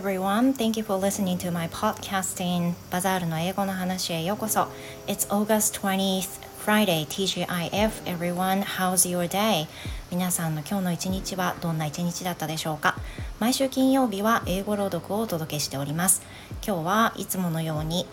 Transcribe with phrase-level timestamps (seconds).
[0.00, 0.54] everyone.
[0.54, 4.66] Thank you for listening to my podcasting バザールの英語の話へようこそ。
[5.06, 7.90] It's August 20th, Friday, TGIF.
[8.06, 9.66] Everyone, how's your day?
[10.10, 12.96] 皆さんの今日の一日はどんな一日だったでしょうか
[13.40, 16.22] 毎週金曜日は英語朗読をお届けしております。
[16.66, 18.06] 今日はいつものように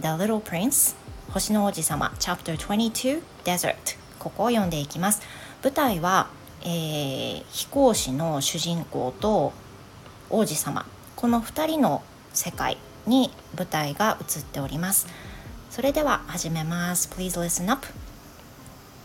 [0.00, 0.96] The Little Prince
[1.28, 3.74] 星の王子様 Chapter 22 Desert
[4.18, 5.20] ここを読んでいきます。
[5.62, 6.28] 舞台は、
[6.62, 9.52] えー、飛行士の主人公と
[10.30, 10.86] 王子様
[11.23, 15.07] この2人の世界に舞台が映っております
[15.69, 17.85] それでは始めます Please listen up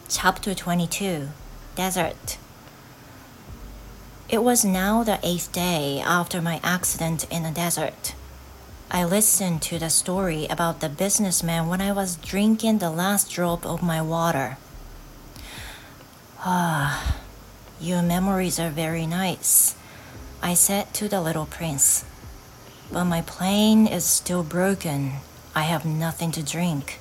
[0.09, 1.29] Chapter 22
[1.77, 2.39] Desert
[4.29, 8.15] It was now the eighth day after my accident in the desert.
[8.91, 13.67] I listened to the story about the businessman when I was drinking the last drop
[13.67, 14.57] of my water.
[16.41, 17.17] Ah,
[17.81, 19.77] your memories are very nice.
[20.43, 22.05] I said to the little prince.
[22.92, 25.14] But my plane is still broken.
[25.56, 27.00] I have nothing to drink.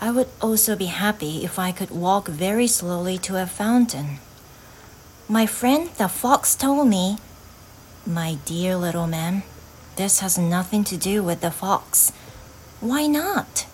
[0.00, 4.18] I would also be happy if I could walk very slowly to a fountain.
[5.28, 7.18] My friend the fox told me,
[8.06, 9.42] My dear little man,
[9.96, 12.12] this has nothing to do with the fox.
[12.80, 13.66] Why not?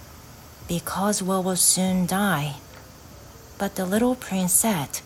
[0.67, 2.57] Because we will soon die.
[3.59, 5.01] But the little prince said,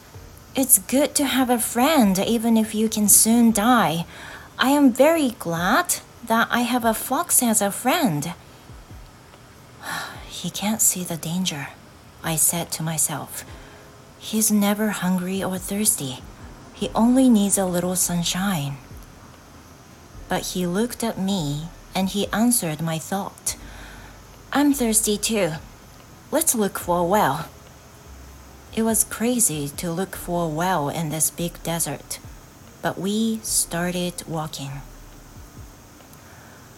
[0.55, 4.05] it's good to have a friend even if you can soon die.
[4.59, 8.35] I am very glad that I have a fox as a friend.
[10.29, 11.69] he can't see the danger,
[12.23, 13.45] I said to myself.
[14.19, 16.21] He's never hungry or thirsty.
[16.75, 18.77] He only needs a little sunshine.
[20.29, 23.57] But he looked at me and he answered my thought.
[24.53, 25.53] I'm thirsty too.
[26.31, 27.49] Let's look for a well.
[28.75, 32.19] It was crazy to look for a well in this big desert,
[32.81, 34.81] but we started walking.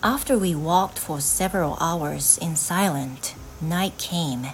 [0.04, 4.48] After we walked for several hours in silence, night came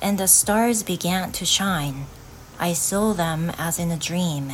[0.00, 2.06] and the stars began to shine.
[2.56, 4.52] I saw them as in a dream.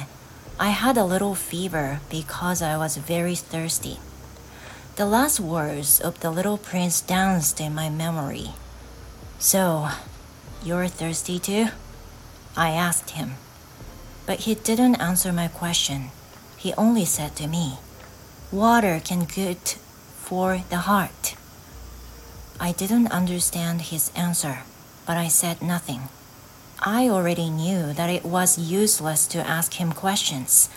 [0.58, 3.98] I had a little fever because I was very thirsty.
[4.96, 8.52] The last words of the little prince danced in my memory.
[9.38, 9.90] So,
[10.64, 11.66] you're thirsty too?
[12.56, 13.34] I asked him.
[14.24, 16.10] But he didn't answer my question.
[16.56, 17.80] He only said to me,
[18.50, 19.58] Water can good
[20.28, 21.34] for the heart.
[22.60, 24.58] I didn't understand his answer,
[25.06, 26.10] but I said nothing.
[26.84, 30.68] I already knew that it was useless to ask him questions.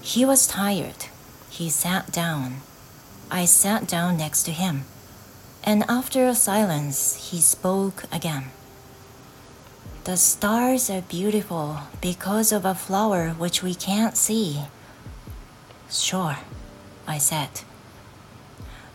[0.00, 1.12] He was tired.
[1.50, 2.62] He sat down.
[3.30, 4.84] I sat down next to him.
[5.62, 8.44] And after a silence, he spoke again.
[10.04, 14.62] The stars are beautiful because of a flower which we can't see.
[15.90, 16.38] Sure,
[17.06, 17.60] I said.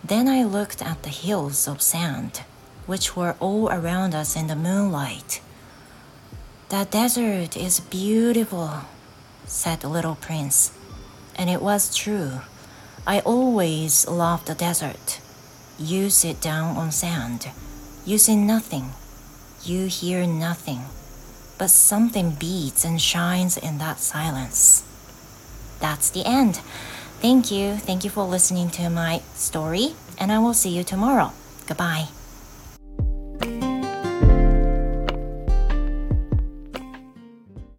[0.07, 2.43] Then I looked at the hills of sand,
[2.85, 5.41] which were all around us in the moonlight.
[6.69, 8.81] The desert is beautiful,
[9.45, 10.71] said the little prince.
[11.35, 12.41] And it was true.
[13.07, 15.19] I always love the desert.
[15.79, 17.49] You sit down on sand.
[18.05, 18.91] You see nothing.
[19.63, 20.81] You hear nothing
[21.57, 24.83] but something beats and shines in that silence.
[25.79, 26.59] That's the end.
[27.25, 27.77] Thank you.
[27.77, 31.31] Thank you for listening to my story, and I will see you tomorrow.
[31.65, 32.09] Goodbye.